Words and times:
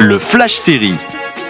Le 0.00 0.20
Flash 0.20 0.54
Série. 0.54 0.94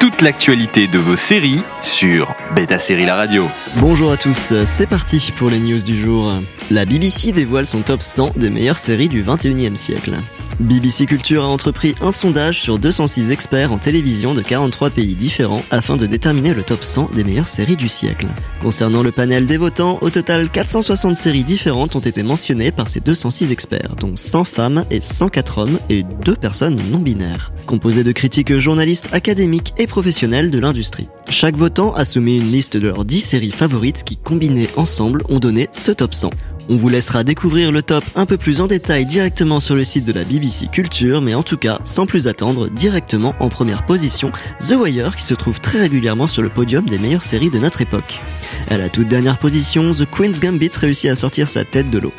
Toute 0.00 0.22
l'actualité 0.22 0.88
de 0.88 0.98
vos 0.98 1.16
séries 1.16 1.60
sur 1.82 2.34
Beta 2.54 2.78
Série 2.78 3.04
La 3.04 3.14
Radio. 3.14 3.44
Bonjour 3.76 4.10
à 4.10 4.16
tous, 4.16 4.54
c'est 4.64 4.86
parti 4.86 5.32
pour 5.36 5.50
les 5.50 5.58
news 5.58 5.82
du 5.82 5.94
jour. 6.00 6.32
La 6.70 6.86
BBC 6.86 7.32
dévoile 7.32 7.66
son 7.66 7.82
top 7.82 8.00
100 8.00 8.32
des 8.36 8.48
meilleures 8.48 8.78
séries 8.78 9.10
du 9.10 9.22
21e 9.22 9.76
siècle. 9.76 10.12
BBC 10.60 11.06
Culture 11.06 11.44
a 11.44 11.46
entrepris 11.46 11.94
un 12.00 12.10
sondage 12.10 12.60
sur 12.60 12.80
206 12.80 13.30
experts 13.30 13.70
en 13.70 13.78
télévision 13.78 14.34
de 14.34 14.42
43 14.42 14.90
pays 14.90 15.14
différents 15.14 15.62
afin 15.70 15.96
de 15.96 16.04
déterminer 16.04 16.52
le 16.52 16.64
top 16.64 16.82
100 16.82 17.10
des 17.14 17.22
meilleures 17.22 17.46
séries 17.46 17.76
du 17.76 17.88
siècle. 17.88 18.26
Concernant 18.60 19.04
le 19.04 19.12
panel 19.12 19.46
des 19.46 19.56
votants, 19.56 19.98
au 20.00 20.10
total 20.10 20.50
460 20.50 21.16
séries 21.16 21.44
différentes 21.44 21.94
ont 21.94 22.00
été 22.00 22.24
mentionnées 22.24 22.72
par 22.72 22.88
ces 22.88 22.98
206 22.98 23.52
experts, 23.52 23.94
dont 24.00 24.16
100 24.16 24.42
femmes 24.42 24.84
et 24.90 25.00
104 25.00 25.58
hommes 25.58 25.78
et 25.90 26.02
2 26.24 26.34
personnes 26.34 26.80
non 26.90 26.98
binaires, 26.98 27.52
composés 27.66 28.02
de 28.02 28.10
critiques 28.10 28.58
journalistes, 28.58 29.10
académiques 29.12 29.74
et 29.78 29.86
professionnels 29.86 30.50
de 30.50 30.58
l'industrie. 30.58 31.06
Chaque 31.30 31.56
votant 31.56 31.94
a 31.94 32.04
soumis 32.04 32.36
une 32.36 32.50
liste 32.50 32.76
de 32.76 32.88
leurs 32.88 33.04
10 33.04 33.20
séries 33.20 33.52
favorites 33.52 34.02
qui, 34.02 34.16
combinées 34.16 34.70
ensemble, 34.76 35.22
ont 35.28 35.38
donné 35.38 35.68
ce 35.70 35.92
top 35.92 36.14
100. 36.14 36.30
On 36.70 36.76
vous 36.76 36.90
laissera 36.90 37.24
découvrir 37.24 37.72
le 37.72 37.82
top 37.82 38.04
un 38.14 38.26
peu 38.26 38.36
plus 38.36 38.60
en 38.60 38.66
détail 38.66 39.06
directement 39.06 39.58
sur 39.58 39.74
le 39.74 39.84
site 39.84 40.04
de 40.04 40.12
la 40.12 40.24
BBC 40.24 40.66
Culture, 40.66 41.22
mais 41.22 41.34
en 41.34 41.42
tout 41.42 41.56
cas, 41.56 41.78
sans 41.84 42.04
plus 42.04 42.28
attendre, 42.28 42.68
directement 42.68 43.34
en 43.40 43.48
première 43.48 43.86
position, 43.86 44.32
The 44.60 44.72
Wire 44.72 45.16
qui 45.16 45.22
se 45.22 45.32
trouve 45.32 45.60
très 45.60 45.80
régulièrement 45.80 46.26
sur 46.26 46.42
le 46.42 46.50
podium 46.50 46.84
des 46.84 46.98
meilleures 46.98 47.22
séries 47.22 47.48
de 47.48 47.58
notre 47.58 47.80
époque. 47.80 48.20
À 48.68 48.76
la 48.76 48.90
toute 48.90 49.08
dernière 49.08 49.38
position, 49.38 49.92
The 49.92 50.04
Queen's 50.10 50.40
Gambit 50.40 50.70
réussit 50.76 51.10
à 51.10 51.14
sortir 51.14 51.48
sa 51.48 51.64
tête 51.64 51.88
de 51.88 51.98
l'eau. 51.98 52.12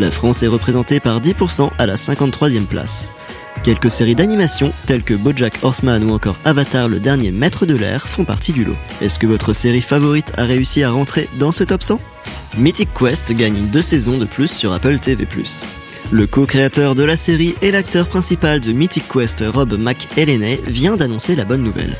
La 0.00 0.10
France 0.10 0.42
est 0.42 0.48
représentée 0.48 0.98
par 0.98 1.20
10% 1.20 1.70
à 1.78 1.86
la 1.86 1.94
53e 1.94 2.66
place. 2.66 3.12
Quelques 3.62 3.90
séries 3.90 4.16
d'animation, 4.16 4.72
telles 4.86 5.04
que 5.04 5.14
Bojack 5.14 5.60
Horseman 5.62 6.02
ou 6.02 6.12
encore 6.12 6.36
Avatar 6.44 6.88
le 6.88 6.98
dernier 6.98 7.30
maître 7.30 7.66
de 7.66 7.76
l'air, 7.76 8.08
font 8.08 8.24
partie 8.24 8.52
du 8.52 8.64
lot. 8.64 8.76
Est-ce 9.00 9.20
que 9.20 9.28
votre 9.28 9.52
série 9.52 9.82
favorite 9.82 10.32
a 10.36 10.44
réussi 10.44 10.82
à 10.82 10.90
rentrer 10.90 11.28
dans 11.38 11.52
ce 11.52 11.62
top 11.62 11.84
100 11.84 12.00
Mythic 12.58 12.90
Quest 12.92 13.32
gagne 13.32 13.66
deux 13.72 13.80
saisons 13.80 14.18
de 14.18 14.26
plus 14.26 14.48
sur 14.48 14.72
Apple 14.74 14.98
TV+. 14.98 15.26
Le 16.10 16.26
co-créateur 16.26 16.94
de 16.94 17.02
la 17.02 17.16
série 17.16 17.54
et 17.62 17.70
l'acteur 17.70 18.06
principal 18.06 18.60
de 18.60 18.72
Mythic 18.72 19.04
Quest, 19.08 19.42
Rob 19.46 19.72
McElhenney, 19.78 20.60
vient 20.66 20.98
d'annoncer 20.98 21.34
la 21.34 21.46
bonne 21.46 21.62
nouvelle. 21.62 21.96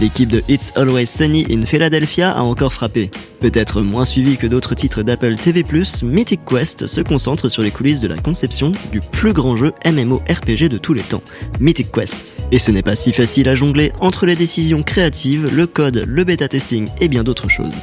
L'équipe 0.00 0.28
de 0.28 0.42
It's 0.48 0.72
Always 0.74 1.06
Sunny 1.06 1.46
in 1.48 1.64
Philadelphia 1.64 2.32
a 2.32 2.42
encore 2.42 2.72
frappé. 2.72 3.08
Peut-être 3.38 3.82
moins 3.82 4.04
suivi 4.04 4.36
que 4.36 4.48
d'autres 4.48 4.74
titres 4.74 5.04
d'Apple 5.04 5.36
TV+, 5.36 5.62
Mythic 6.02 6.40
Quest 6.44 6.88
se 6.88 7.00
concentre 7.00 7.48
sur 7.48 7.62
les 7.62 7.70
coulisses 7.70 8.00
de 8.00 8.08
la 8.08 8.16
conception 8.16 8.72
du 8.90 8.98
plus 8.98 9.32
grand 9.32 9.56
jeu 9.56 9.70
MMORPG 9.84 10.68
de 10.68 10.78
tous 10.78 10.94
les 10.94 11.02
temps, 11.02 11.22
Mythic 11.60 11.92
Quest. 11.92 12.34
Et 12.50 12.58
ce 12.58 12.72
n'est 12.72 12.82
pas 12.82 12.96
si 12.96 13.12
facile 13.12 13.48
à 13.48 13.54
jongler 13.54 13.92
entre 14.00 14.26
les 14.26 14.34
décisions 14.34 14.82
créatives, 14.82 15.54
le 15.54 15.68
code, 15.68 16.02
le 16.04 16.24
bêta 16.24 16.48
testing 16.48 16.88
et 17.00 17.06
bien 17.06 17.22
d'autres 17.22 17.48
choses. 17.48 17.74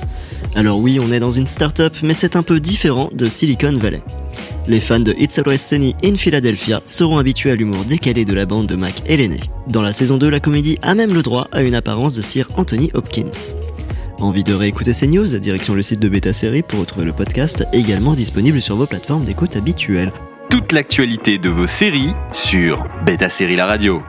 Alors 0.55 0.79
oui, 0.79 0.99
on 1.01 1.11
est 1.11 1.19
dans 1.19 1.31
une 1.31 1.45
start-up, 1.45 1.93
mais 2.03 2.13
c'est 2.13 2.35
un 2.35 2.43
peu 2.43 2.59
différent 2.59 3.09
de 3.13 3.29
Silicon 3.29 3.77
Valley. 3.77 4.01
Les 4.67 4.79
fans 4.79 4.99
de 4.99 5.15
It's 5.17 5.39
Always 5.39 5.57
Sunny 5.57 5.95
in 6.03 6.15
Philadelphia 6.15 6.81
seront 6.85 7.17
habitués 7.17 7.51
à 7.51 7.55
l'humour 7.55 7.83
décalé 7.85 8.25
de 8.25 8.33
la 8.33 8.45
bande 8.45 8.67
de 8.67 8.75
Mac 8.75 9.01
et 9.07 9.17
Lenné. 9.17 9.39
Dans 9.67 9.81
la 9.81 9.93
saison 9.93 10.17
2, 10.17 10.29
la 10.29 10.39
comédie 10.39 10.77
a 10.81 10.93
même 10.93 11.13
le 11.13 11.23
droit 11.23 11.47
à 11.51 11.63
une 11.63 11.73
apparence 11.73 12.15
de 12.15 12.21
Sir 12.21 12.47
Anthony 12.57 12.91
Hopkins. 12.93 13.55
Envie 14.19 14.43
de 14.43 14.53
réécouter 14.53 14.93
ces 14.93 15.07
news 15.07 15.25
Direction 15.25 15.73
le 15.73 15.81
site 15.81 15.99
de 15.99 16.09
Beta 16.09 16.33
Série 16.33 16.61
pour 16.61 16.79
retrouver 16.79 17.05
le 17.05 17.13
podcast, 17.13 17.65
également 17.73 18.13
disponible 18.13 18.61
sur 18.61 18.75
vos 18.75 18.85
plateformes 18.85 19.23
d'écoute 19.23 19.55
habituelles. 19.55 20.11
Toute 20.49 20.73
l'actualité 20.73 21.37
de 21.37 21.49
vos 21.49 21.65
séries 21.65 22.13
sur 22.31 22.85
Beta 23.05 23.29
Série 23.29 23.55
La 23.55 23.65
Radio. 23.65 24.03